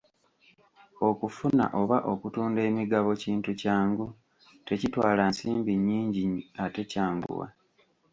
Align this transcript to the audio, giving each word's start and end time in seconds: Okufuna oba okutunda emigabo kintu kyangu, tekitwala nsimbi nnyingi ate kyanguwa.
Okufuna 1.09 1.65
oba 1.81 1.97
okutunda 2.11 2.59
emigabo 2.69 3.09
kintu 3.23 3.49
kyangu, 3.61 4.05
tekitwala 4.67 5.23
nsimbi 5.31 5.73
nnyingi 5.79 6.25
ate 6.63 6.81
kyanguwa. 6.91 7.47